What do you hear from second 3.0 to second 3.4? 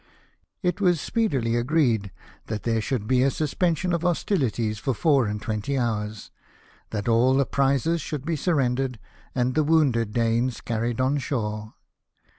be a